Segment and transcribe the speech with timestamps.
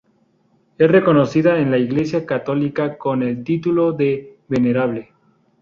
[0.79, 5.11] Es reconocida en la Iglesia católica con el título de venerable.